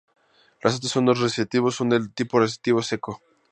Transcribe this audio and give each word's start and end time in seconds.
Los 0.63 0.77
otros 0.77 0.81
dos 0.81 0.91
son 0.93 1.15
recitativos 1.23 1.75
son 1.75 1.89
del 1.89 2.11
tipo 2.11 2.39
recitativo 2.39 2.81
"secco". 2.81 3.21